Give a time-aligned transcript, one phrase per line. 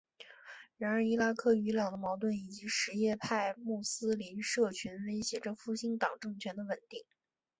[0.77, 7.05] 然而伊拉克与伊朗的矛盾以及什叶派穆斯林社群威胁着复兴党政权的稳定。